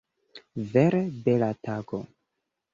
Vere 0.71 1.03
bela 1.29 1.53
tago! 1.69 2.03